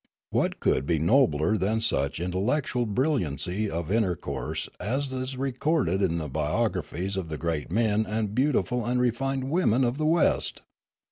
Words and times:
What 0.31 0.59
could 0.59 0.87
be 0.87 0.97
nobler 0.97 1.57
than 1.57 1.79
such 1.79 2.19
intellectual 2.19 2.87
brilliancy 2.87 3.69
of 3.69 3.91
intercourse 3.91 4.67
as 4.79 5.13
is 5.13 5.37
re 5.37 5.51
corded 5.51 6.01
in 6.01 6.17
the 6.17 6.27
biographies 6.27 7.17
of 7.17 7.29
the 7.29 7.37
great 7.37 7.69
men 7.71 8.07
and 8.07 8.33
beautiful 8.33 8.83
and 8.83 8.99
refined 8.99 9.51
women 9.51 9.83
of 9.83 9.99
the 9.99 10.07
West 10.07 10.63